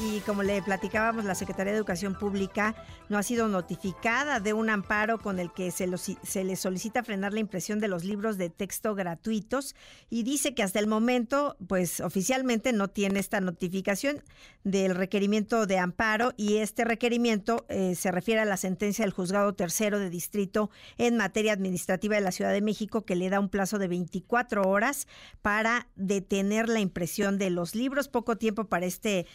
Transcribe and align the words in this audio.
y 0.00 0.20
como 0.20 0.42
le 0.42 0.62
platicábamos, 0.62 1.24
la 1.24 1.34
Secretaría 1.34 1.72
de 1.72 1.78
Educación 1.78 2.14
Pública 2.14 2.74
no 3.08 3.18
ha 3.18 3.22
sido 3.22 3.48
notificada 3.48 4.38
de 4.38 4.52
un 4.52 4.70
amparo 4.70 5.18
con 5.18 5.38
el 5.38 5.52
que 5.52 5.70
se, 5.70 5.88
se 6.22 6.44
le 6.44 6.56
solicita 6.56 7.02
frenar 7.02 7.32
la 7.32 7.40
impresión 7.40 7.80
de 7.80 7.88
los 7.88 8.04
libros 8.04 8.38
de 8.38 8.50
texto 8.50 8.94
gratuitos 8.94 9.74
y 10.08 10.22
dice 10.22 10.54
que 10.54 10.62
hasta 10.62 10.78
el 10.78 10.86
momento, 10.86 11.56
pues 11.66 12.00
oficialmente 12.00 12.72
no 12.72 12.88
tiene 12.88 13.18
esta 13.18 13.40
notificación 13.40 14.22
del 14.62 14.94
requerimiento 14.94 15.66
de 15.66 15.78
amparo 15.78 16.32
y 16.36 16.58
este 16.58 16.84
requerimiento 16.84 17.66
eh, 17.68 17.94
se 17.94 18.12
refiere 18.12 18.40
a 18.40 18.44
la 18.44 18.56
sentencia 18.56 19.04
del 19.04 19.12
juzgado 19.12 19.54
tercero 19.54 19.98
de 19.98 20.10
distrito 20.10 20.70
en 20.98 21.16
materia 21.16 21.52
administrativa 21.52 22.14
de 22.14 22.20
la 22.20 22.32
Ciudad 22.32 22.52
de 22.52 22.60
México 22.60 23.04
que 23.04 23.16
le 23.16 23.30
da 23.30 23.40
un 23.40 23.48
plazo 23.48 23.78
de 23.78 23.88
24 23.88 24.62
horas 24.62 25.08
para 25.42 25.88
detener 25.96 26.68
la 26.68 26.80
impresión 26.80 27.38
de 27.38 27.50
los 27.50 27.74
libros, 27.74 28.08
poco 28.08 28.36
tiempo 28.36 28.64
para 28.64 28.86
este 28.86 29.26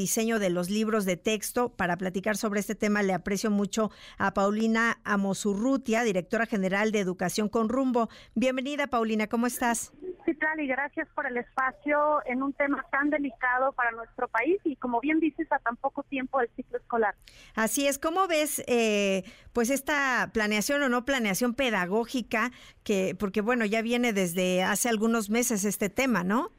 diseño 0.00 0.38
de 0.38 0.50
los 0.50 0.70
libros 0.70 1.04
de 1.04 1.16
texto. 1.16 1.68
Para 1.68 1.96
platicar 1.96 2.36
sobre 2.36 2.60
este 2.60 2.74
tema 2.74 3.02
le 3.02 3.12
aprecio 3.12 3.50
mucho 3.50 3.90
a 4.18 4.32
Paulina 4.32 4.98
Amosurrutia, 5.04 6.02
directora 6.02 6.46
general 6.46 6.90
de 6.90 7.00
Educación 7.00 7.48
con 7.48 7.68
Rumbo. 7.68 8.08
Bienvenida, 8.34 8.86
Paulina, 8.86 9.26
¿cómo 9.26 9.46
estás? 9.46 9.92
Sí, 10.24 10.36
y 10.58 10.66
gracias 10.66 11.08
por 11.14 11.26
el 11.26 11.36
espacio 11.36 12.20
en 12.26 12.42
un 12.42 12.52
tema 12.52 12.84
tan 12.90 13.10
delicado 13.10 13.72
para 13.72 13.90
nuestro 13.92 14.26
país 14.28 14.58
y 14.64 14.76
como 14.76 15.00
bien 15.00 15.20
dices, 15.20 15.46
a 15.52 15.58
tan 15.58 15.76
poco 15.76 16.02
tiempo 16.04 16.38
del 16.38 16.48
ciclo 16.56 16.78
escolar. 16.78 17.14
Así 17.54 17.86
es, 17.86 17.98
¿cómo 17.98 18.26
ves 18.26 18.62
eh, 18.66 19.24
pues 19.52 19.70
esta 19.70 20.30
planeación 20.32 20.82
o 20.82 20.88
no 20.88 21.04
planeación 21.04 21.54
pedagógica 21.54 22.52
que, 22.84 23.14
porque 23.18 23.40
bueno, 23.40 23.64
ya 23.64 23.82
viene 23.82 24.12
desde 24.12 24.62
hace 24.62 24.88
algunos 24.88 25.30
meses 25.30 25.64
este 25.64 25.88
tema, 25.90 26.24
¿no? 26.24 26.50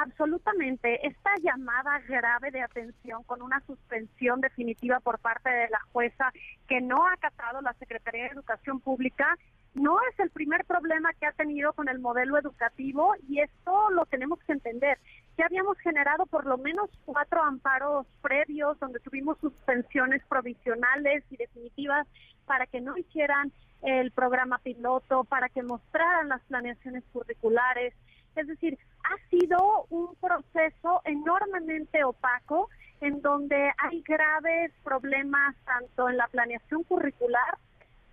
Absolutamente. 0.00 1.04
Esta 1.04 1.30
llamada 1.42 1.98
grave 2.08 2.52
de 2.52 2.62
atención 2.62 3.24
con 3.24 3.42
una 3.42 3.60
suspensión 3.66 4.40
definitiva 4.40 5.00
por 5.00 5.18
parte 5.18 5.50
de 5.50 5.68
la 5.70 5.80
jueza 5.92 6.32
que 6.68 6.80
no 6.80 7.04
ha 7.04 7.14
acatado 7.14 7.60
la 7.62 7.72
Secretaría 7.74 8.24
de 8.24 8.30
Educación 8.30 8.78
Pública 8.78 9.36
no 9.74 9.98
es 10.10 10.18
el 10.20 10.30
primer 10.30 10.64
problema 10.64 11.12
que 11.14 11.26
ha 11.26 11.32
tenido 11.32 11.72
con 11.72 11.88
el 11.88 11.98
modelo 11.98 12.38
educativo 12.38 13.14
y 13.28 13.40
esto 13.40 13.90
lo 13.90 14.06
tenemos 14.06 14.38
que 14.40 14.52
entender. 14.52 14.98
Ya 15.36 15.46
habíamos 15.46 15.78
generado 15.78 16.26
por 16.26 16.46
lo 16.46 16.58
menos 16.58 16.90
cuatro 17.04 17.42
amparos 17.42 18.06
previos 18.22 18.78
donde 18.78 19.00
tuvimos 19.00 19.38
suspensiones 19.38 20.22
provisionales 20.28 21.24
y 21.30 21.36
definitivas 21.36 22.06
para 22.46 22.66
que 22.66 22.80
no 22.80 22.96
hicieran 22.96 23.52
el 23.82 24.12
programa 24.12 24.58
piloto, 24.58 25.24
para 25.24 25.48
que 25.48 25.62
mostraran 25.62 26.28
las 26.28 26.42
planeaciones 26.42 27.02
curriculares, 27.12 27.94
es 28.36 28.46
decir, 28.46 28.78
ha 29.08 29.28
sido 29.30 29.86
un 29.90 30.14
proceso 30.16 31.02
enormemente 31.04 32.04
opaco 32.04 32.68
en 33.00 33.20
donde 33.22 33.70
hay 33.78 34.02
graves 34.02 34.72
problemas 34.82 35.54
tanto 35.64 36.08
en 36.08 36.16
la 36.16 36.26
planeación 36.28 36.82
curricular 36.84 37.58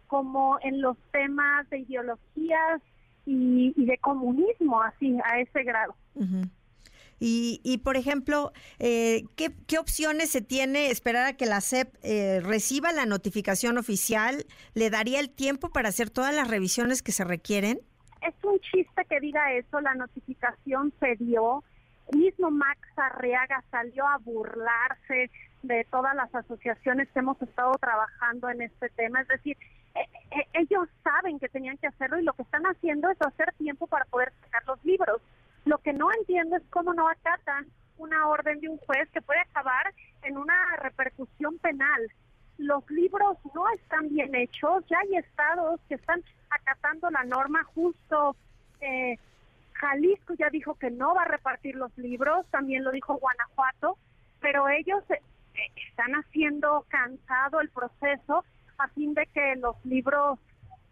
como 0.08 0.60
en 0.62 0.82
los 0.82 0.98
temas 1.12 1.70
de 1.70 1.80
ideologías 1.80 2.82
y, 3.26 3.74
de 3.86 3.98
comunismo, 3.98 4.82
así, 4.84 5.18
a 5.26 5.40
ese 5.40 5.64
grado. 5.64 5.96
Y, 7.20 7.80
por 7.84 7.98
ejemplo, 7.98 8.52
eh, 8.78 9.24
¿qué, 9.36 9.80
opciones 9.80 10.30
se 10.30 10.42
tiene 10.42 10.92
esperar 10.92 11.26
a 11.26 11.34
que 11.34 11.46
la 11.46 11.62
SEP 11.62 11.96
eh, 12.04 12.40
reciba 12.42 12.92
la 12.92 13.06
notificación 13.06 13.78
oficial? 13.78 14.46
¿Le 14.74 14.90
daría 14.90 15.20
el 15.20 15.30
tiempo 15.30 15.70
para 15.70 15.90
hacer 15.90 16.10
todas 16.10 16.36
las 16.36 16.50
revisiones 16.50 17.02
que 17.02 17.12
se 17.12 17.24
requieren? 17.24 17.80
Es 18.28 18.44
un 18.44 18.60
chiste 18.60 19.06
que 19.06 19.20
diga 19.20 19.54
eso, 19.54 19.80
la 19.82 19.94
notificación 19.94 20.94
se 21.00 21.16
dio, 21.16 21.64
mismo 22.12 22.52
Max 22.52 22.80
Arriaga 22.96 23.64
salió 23.72 24.08
a 24.08 24.18
burlarse 24.18 25.30
de 25.64 25.84
todas 25.86 26.16
las 26.16 26.34
asociaciones 26.34 27.10
que 27.12 27.20
hemos 27.20 27.42
estado 27.42 27.74
trabajando 27.80 28.50
en 28.50 28.62
este 28.62 28.90
tema, 28.90 29.22
es 29.22 29.28
decir, 29.28 29.58
e, 29.96 30.02
e, 30.38 30.48
ellos 30.54 30.88
saben 31.04 31.40
que 31.40 31.50
tenían 31.50 31.78
que 31.78 31.88
hacerlo 31.88 32.20
y 32.20 32.24
lo 32.24 32.34
que 32.34 32.44
están 32.44 32.64
haciendo 32.64 33.10
es 33.10 33.22
hacer 33.22 33.54
tiempo 33.58 33.88
para 33.88 34.06
poder 34.06 34.34
sacar 34.42 34.64
los 34.68 34.84
libros. 34.84 35.22
Lo 35.64 35.78
que 35.80 35.94
no 35.94 36.12
entiendo 36.12 36.58
es 36.58 36.64
cómo 36.70 36.94
no 36.94 37.08
acatan 37.08 37.66
una 37.98 38.28
orden 38.28 38.60
de 38.60 38.70
un 38.70 38.78
juez 38.80 39.10
que 39.12 39.22
puede 39.22 39.40
acabar 39.40 39.94
en 40.24 40.38
una 40.38 40.76
repercusión 40.78 41.58
penal. 41.60 42.12
Los 42.58 42.90
libros 42.90 43.38
no 43.54 43.70
están 43.70 44.10
bien 44.10 44.34
hechos, 44.36 44.84
ya 44.88 45.00
hay 45.00 45.18
estados 45.18 45.80
que 45.90 45.96
están 45.96 46.24
acatando 46.50 47.10
la 47.10 47.24
norma 47.24 47.64
justo. 47.64 48.36
Eh, 48.82 49.18
Jalisco 49.74 50.34
ya 50.36 50.50
dijo 50.50 50.76
que 50.76 50.90
no 50.90 51.14
va 51.16 51.24
a 51.24 51.28
repartir 51.28 51.76
los 51.76 51.96
libros, 51.98 52.46
también 52.50 52.84
lo 52.84 52.92
dijo 52.92 53.16
Guanajuato, 53.18 53.98
pero 54.40 54.70
ellos 54.70 55.04
eh, 55.10 55.22
están 55.90 56.14
haciendo 56.14 56.86
cansado 56.90 57.60
el 57.60 57.70
proceso 57.70 58.46
a 58.78 58.88
fin 58.90 59.14
de 59.14 59.26
que 59.28 59.56
los 59.58 59.76
libros 59.86 60.40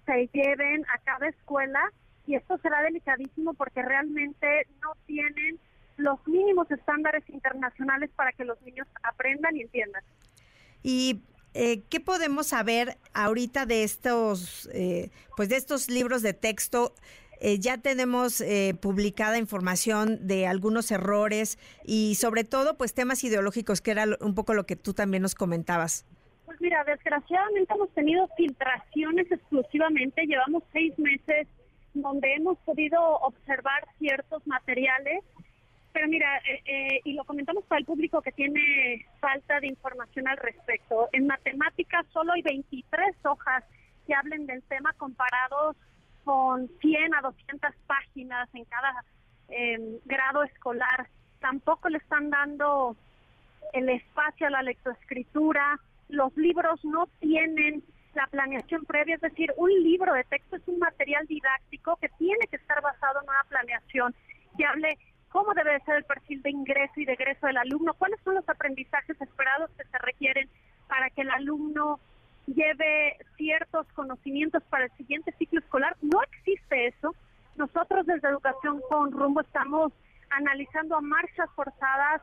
se 0.06 0.28
lleven 0.34 0.85
a 0.94 0.97
cada 1.00 1.28
escuela 1.28 1.91
y 2.25 2.35
esto 2.35 2.57
será 2.57 2.81
delicadísimo 2.81 3.53
porque 3.53 3.81
realmente 3.81 4.68
no 4.81 4.94
tienen 5.06 5.59
los 5.97 6.25
mínimos 6.28 6.69
estándares 6.72 7.28
internacionales 7.30 8.09
para 8.16 8.31
que 8.31 8.45
los 8.45 8.62
niños 8.62 8.88
aprendan 9.03 9.56
y 9.56 9.62
entiendan. 9.62 10.03
Y 10.81 11.22
eh, 11.53 11.84
¿Qué 11.90 12.00
podemos 12.00 12.47
saber 12.47 12.97
ahorita 13.14 13.66
de 13.66 13.84
estos, 13.84 14.69
eh, 14.74 15.09
pues 15.38 15.50
de 15.50 15.58
estos 15.58 15.90
libros 15.90 16.22
de 16.22 16.34
texto? 16.34 16.94
Eh, 17.40 17.59
ya 17.59 17.78
tenemos 17.78 18.41
publicada 18.80 19.38
información 19.38 20.25
de 20.25 20.47
algunos 20.47 20.92
errores 20.92 21.59
y 21.84 22.16
sobre 22.16 22.46
todo, 22.46 22.78
pues 22.78 22.94
temas 22.94 23.24
ideológicos, 23.24 23.81
que 23.81 23.92
era 23.92 24.06
un 24.22 24.34
poco 24.34 24.53
lo 24.53 24.66
que 24.66 24.78
tú 24.78 24.94
también 24.94 25.22
nos 25.22 25.36
comentabas. 25.36 26.06
Pues 26.46 26.59
mira, 26.62 26.84
desgraciadamente 26.86 27.74
hemos 27.74 27.90
tenido 27.94 28.30
filtraciones 28.38 29.30
exclusivamente. 29.30 30.25
Llevamos 30.25 30.63
seis 30.72 30.97
meses 30.97 31.47
donde 31.94 32.34
hemos 32.36 32.58
podido 32.59 33.00
observar 33.18 33.88
ciertos 34.00 34.46
materiales 34.47 35.24
eh, 36.38 36.61
eh, 36.66 37.01
y 37.03 37.13
lo 37.13 37.23
comentamos 37.23 37.63
para 37.66 37.79
el 37.79 37.85
público 37.85 38.21
que 38.21 38.31
tiene 38.31 39.05
falta 39.19 39.59
de 39.59 39.67
información 39.67 40.27
al 40.27 40.38
respecto. 40.38 41.09
En 41.11 41.27
matemáticas 41.27 42.05
solo 42.11 42.33
hay 42.33 42.41
23 42.41 43.16
hojas 43.25 43.63
que 44.05 44.13
hablen 44.13 44.45
del 44.45 44.61
tema 44.63 44.94
comparados 44.94 45.75
con 46.23 46.69
100 46.79 47.16
a 47.16 47.21
200 47.21 47.71
páginas 47.88 48.49
en 48.53 48.66
cada 48.66 49.05
em, 49.49 49.99
grado 50.05 50.44
escolar. 50.44 51.07
Tampoco 51.39 51.89
le 51.89 51.97
están 51.97 52.29
dando 52.29 52.95
el 53.73 53.89
espacio 53.89 54.47
a 54.47 54.51
la 54.51 54.61
lectoescritura. 54.61 55.79
Los 56.09 56.35
libros 56.38 56.83
no 56.85 57.07
tienen 57.19 57.83
la 58.13 58.27
planeación 58.27 58.85
previa, 58.85 59.15
es 59.15 59.21
decir, 59.21 59.51
un 59.57 59.71
libro 59.83 60.13
de 60.13 60.23
texto 60.25 60.55
es 60.55 60.67
un 60.67 60.77
material 60.79 61.25
didáctico 61.25 61.95
que 61.97 62.09
tiene 62.09 62.45
que 62.47 62.57
estar 62.57 62.79
basado 62.81 63.21
en 63.21 63.29
una 63.29 63.44
planeación 63.50 64.13
que 64.55 64.65
hable 64.65 64.97
cómo 65.29 65.53
debe 65.55 65.79
ser 65.81 65.97
el 65.97 66.03
perfil 66.03 66.41
de 66.43 66.43
ingreso 66.53 66.94
y 66.97 67.06
de 67.06 67.14
egreso 67.14 67.47
del 67.47 67.58
alumno, 67.58 67.94
cuáles 67.96 68.19
son 68.24 68.36
los 68.36 68.47
aprendizajes 68.47 69.19
esperados 69.19 69.69
que 69.78 69.84
se 69.86 69.97
requieren 69.97 70.50
para 70.88 71.09
que 71.09 71.22
el 71.22 71.31
alumno 71.31 72.00
lleve 72.47 73.18
ciertos 73.38 73.88
conocimientos 73.94 74.63
para 74.69 74.86
el 74.86 74.92
siguiente 74.92 75.34
ciclo 75.38 75.59
escolar. 75.59 75.96
No 76.02 76.22
existe 76.24 76.88
eso. 76.88 77.16
Nosotros 77.56 78.06
desde 78.06 78.30
Educación 78.30 78.81
con 78.90 79.12
Rumbo 79.12 79.42
estamos 79.42 79.94
analizando 80.30 80.96
a 80.96 81.02
marchas 81.02 81.50
forzadas 81.56 82.22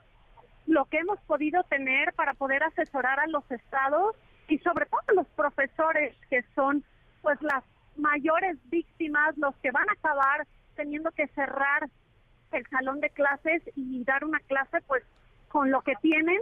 lo 0.66 0.84
que 0.86 0.98
hemos 0.98 1.20
podido 1.22 1.62
tener 1.64 2.12
para 2.14 2.34
poder 2.34 2.62
asesorar 2.62 3.20
a 3.20 3.26
los 3.26 3.48
estados 3.50 4.16
y 4.48 4.58
sobre 4.58 4.86
todo 4.86 5.00
a 5.08 5.12
los 5.12 5.26
profesores 5.28 6.14
que 6.28 6.42
son 6.54 6.84
pues 7.22 7.40
las 7.42 7.64
mayores 7.96 8.56
víctimas, 8.70 9.36
los 9.36 9.54
que 9.56 9.70
van 9.70 9.88
a 9.88 9.92
acabar 9.92 10.46
teniendo 10.74 11.10
que 11.12 11.28
cerrar 11.28 11.88
el 12.52 12.66
salón 12.68 13.00
de 13.00 13.10
clases 13.10 13.62
y 13.76 14.04
dar 14.04 14.24
una 14.24 14.40
clase 14.40 14.78
pues 14.86 15.02
con 15.48 15.70
lo 15.70 15.82
que 15.82 15.94
tienen 16.00 16.38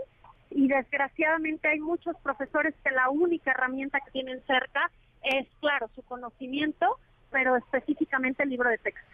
y 0.50 0.68
desgraciadamente 0.68 1.68
hay 1.68 1.80
muchos 1.80 2.16
profesores 2.22 2.74
que 2.82 2.90
la 2.90 3.10
única 3.10 3.50
herramienta 3.50 4.00
que 4.00 4.10
tienen 4.10 4.42
cerca 4.46 4.90
es, 5.22 5.46
claro, 5.60 5.90
su 5.94 6.02
conocimiento, 6.02 6.98
pero 7.30 7.56
específicamente 7.56 8.42
el 8.42 8.50
libro 8.50 8.70
de 8.70 8.78
texto. 8.78 9.06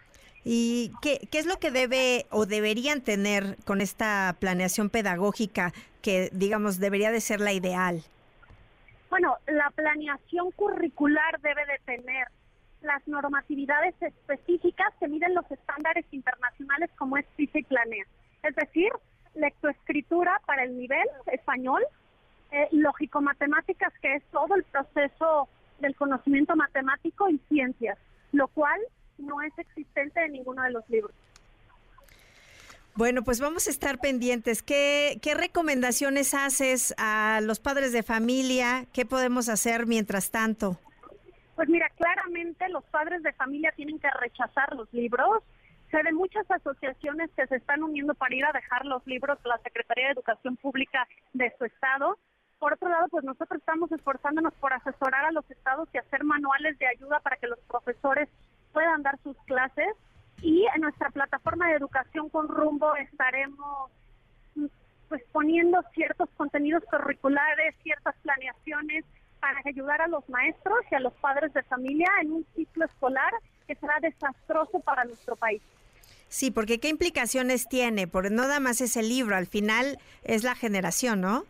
¿Y 0.43 0.91
qué, 1.01 1.27
qué 1.31 1.39
es 1.39 1.45
lo 1.45 1.57
que 1.57 1.71
debe 1.71 2.27
o 2.29 2.45
deberían 2.45 3.01
tener 3.01 3.57
con 3.65 3.81
esta 3.81 4.35
planeación 4.39 4.89
pedagógica 4.89 5.73
que, 6.01 6.29
digamos, 6.31 6.79
debería 6.79 7.11
de 7.11 7.19
ser 7.19 7.41
la 7.41 7.51
ideal? 7.51 8.03
Bueno, 9.09 9.37
la 9.47 9.71
planeación 9.71 10.51
curricular 10.51 11.41
debe 11.41 11.65
de 11.65 11.79
tener 11.85 12.27
las 12.85 13.05
normatividades 13.07 13.95
específicas 14.01 14.93
que 14.99 15.07
miden 15.07 15.35
los 15.35 15.49
estándares 15.51 16.05
internacionales 16.11 16.89
como 16.97 17.17
es 17.17 17.25
PISA 17.35 17.59
y 17.59 17.63
Planea. 17.63 18.05
Es 18.43 18.55
decir, 18.55 18.91
lectoescritura 19.33 20.39
para 20.45 20.63
el 20.63 20.77
nivel 20.77 21.07
español, 21.31 21.81
eh, 22.51 22.67
lógico-matemáticas, 22.71 23.91
que 24.01 24.15
es 24.15 24.23
todo 24.31 24.55
el 24.55 24.63
proceso 24.63 25.49
del 25.79 25.95
conocimiento 25.95 26.55
matemático 26.55 27.29
y 27.29 27.39
ciencias, 27.49 27.97
lo 28.31 28.47
cual 28.47 28.79
no 29.17 29.41
es 29.41 29.57
existente 29.57 30.23
en 30.23 30.33
ninguno 30.33 30.63
de 30.63 30.71
los 30.71 30.87
libros. 30.89 31.13
Bueno, 32.95 33.23
pues 33.23 33.41
vamos 33.41 33.67
a 33.67 33.71
estar 33.71 33.99
pendientes. 33.99 34.63
¿Qué, 34.63 35.19
¿Qué 35.21 35.33
recomendaciones 35.33 36.33
haces 36.33 36.93
a 36.97 37.41
los 37.41 37.59
padres 37.59 37.91
de 37.91 38.03
familia? 38.03 38.85
¿Qué 38.93 39.05
podemos 39.05 39.49
hacer 39.49 39.85
mientras 39.85 40.31
tanto? 40.31 40.79
Los 42.69 42.83
padres 42.85 43.23
de 43.23 43.31
familia 43.33 43.71
tienen 43.77 43.97
que 43.97 44.09
rechazar 44.19 44.75
los 44.75 44.91
libros. 44.93 45.41
Sé 45.89 46.03
de 46.03 46.11
muchas 46.11 46.49
asociaciones 46.51 47.29
que 47.31 47.47
se 47.47 47.55
están 47.55 47.81
uniendo 47.81 48.13
para 48.13 48.35
ir 48.35 48.43
a 48.43 48.51
dejar 48.51 48.85
los 48.85 49.05
libros 49.07 49.39
a 49.45 49.47
la 49.47 49.57
Secretaría 49.59 50.07
de 50.07 50.13
Educación 50.13 50.57
Pública 50.57 51.07
de 51.33 51.53
su 51.57 51.63
estado. 51.63 52.17
Por 52.59 52.73
otro 52.73 52.89
lado, 52.89 53.07
pues 53.07 53.23
nosotros 53.23 53.59
estamos 53.59 53.89
esforzándonos 53.91 54.53
por 54.55 54.73
asesorar 54.73 55.25
a 55.25 55.31
los 55.31 55.49
estados 55.49 55.87
y 55.93 55.97
hacer 55.97 56.25
manuales 56.25 56.77
de 56.77 56.87
ayuda 56.87 57.21
para 57.21 57.37
que 57.37 57.47
los 57.47 57.59
profesores 57.69 58.27
puedan 58.73 59.01
dar 59.01 59.17
sus 59.23 59.37
clases. 59.45 59.95
Y 60.41 60.65
en 60.75 60.81
nuestra 60.81 61.11
plataforma 61.11 61.69
de 61.69 61.75
educación 61.75 62.27
con 62.29 62.49
rumbo 62.49 62.93
estaremos 62.97 63.91
pues 65.07 65.23
poniendo 65.31 65.81
ciertos 65.93 66.29
contenidos 66.35 66.83
curriculares, 66.91 67.75
ciertas 67.83 68.15
planeaciones 68.23 69.05
para 69.45 69.61
ayudar 69.63 70.01
a 70.01 70.07
los 70.07 70.27
maestros 70.27 70.79
y 70.89 70.95
a 70.95 70.99
los 70.99 71.13
padres 71.13 71.53
de 71.53 71.61
familia 71.61 72.07
en 72.19 72.31
un 72.31 72.45
ciclo 72.55 72.85
escolar 72.85 73.31
que 73.67 73.75
será 73.75 73.93
desastroso 74.01 74.79
para 74.79 75.05
nuestro 75.05 75.35
país. 75.35 75.61
Sí, 76.29 76.49
porque 76.49 76.79
¿qué 76.79 76.89
implicaciones 76.89 77.67
tiene? 77.69 78.07
Porque 78.07 78.31
no 78.31 78.41
nada 78.41 78.59
más 78.59 78.81
es 78.81 78.97
el 78.97 79.07
libro, 79.07 79.35
al 79.35 79.45
final 79.45 79.99
es 80.23 80.43
la 80.43 80.55
generación, 80.55 81.21
¿no? 81.21 81.43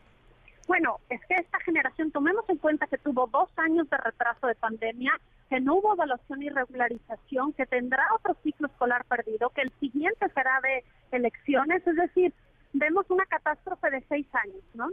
Bueno, 0.68 0.98
es 1.10 1.22
que 1.30 1.36
esta 1.36 1.58
generación, 1.62 2.12
tomemos 2.12 2.44
en 2.50 2.58
cuenta 2.58 2.86
que 2.88 2.98
tuvo 2.98 3.28
dos 3.28 3.48
años 3.56 3.90
de 3.90 3.96
retraso 3.96 4.48
de 4.48 4.56
pandemia, 4.56 5.14
que 5.50 5.62
no 5.62 5.76
hubo 5.76 5.94
evaluación 5.94 6.44
y 6.44 6.50
regularización, 6.50 7.54
que 7.54 7.66
tendrá 7.66 8.06
otro 8.14 8.36
ciclo 8.44 8.68
escolar 8.68 9.06
perdido, 9.06 9.52
que 9.52 9.62
el 9.62 9.72
siguiente 9.80 10.28
será 10.34 10.60
de 10.62 10.84
elecciones, 11.16 11.88
es 11.88 11.96
decir, 11.96 12.34
vemos 12.74 13.06
una 13.10 13.26
catástrofe 13.26 13.90
de 13.90 14.04
seis 14.10 14.28
años, 14.34 14.64
¿no? 14.74 14.90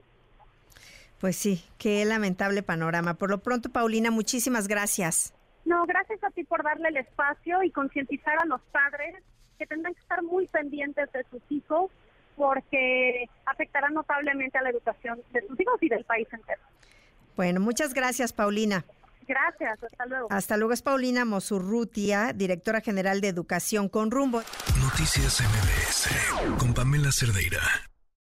Pues 1.23 1.37
sí, 1.37 1.65
qué 1.79 2.05
lamentable 2.05 2.65
panorama. 2.65 3.15
Por 3.15 3.31
lo 3.31 3.39
pronto, 3.39 3.69
Paulina, 3.69 4.11
muchísimas 4.11 4.67
gracias. 4.67 5.33
No, 5.65 5.87
gracias 5.87 6.19
a 6.25 6.31
ti 6.31 6.43
por 6.43 6.65
darle 6.65 6.89
el 6.89 6.97
espacio 6.97 7.63
y 7.63 7.71
concientizar 7.71 8.43
a 8.43 8.45
los 8.45 8.61
padres 8.73 9.23
que 9.57 9.65
tendrán 9.65 9.95
que 9.95 10.01
estar 10.01 10.21
muy 10.25 10.49
pendientes 10.49 11.13
de 11.13 11.23
sus 11.31 11.41
hijos 11.49 11.93
porque 12.35 13.27
afectará 13.47 13.89
notablemente 13.91 14.59
a 14.59 14.63
la 14.63 14.71
educación 14.71 15.23
de 15.33 15.47
sus 15.47 15.61
hijos 15.61 15.81
y 15.81 15.91
del 15.91 16.05
país 16.05 16.27
entero. 16.33 16.61
Bueno, 17.37 17.61
muchas 17.61 17.95
gracias, 17.95 18.33
Paulina. 18.33 18.85
Gracias, 19.29 19.81
hasta 19.81 20.07
luego. 20.07 20.27
Hasta 20.29 20.57
luego 20.57 20.73
es 20.73 20.83
Paulina 20.83 21.25
Mosurrutia, 21.25 22.33
directora 22.33 22.81
general 22.81 23.21
de 23.21 23.29
Educación 23.29 23.89
con 23.89 24.11
Rumbo. 24.11 24.43
Noticias 24.81 25.41
MBS 25.41 26.59
con 26.59 26.75
Pamela 26.75 27.13
Cerdeira. 27.13 27.61